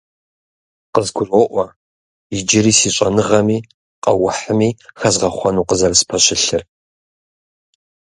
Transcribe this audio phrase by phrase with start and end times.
[0.93, 1.65] КъызгуроӀуэ
[2.37, 3.57] иджыри си щӀэныгъэми
[4.03, 6.63] къэухьми хэзгъэхъуэну къызэрыспэщылъыр.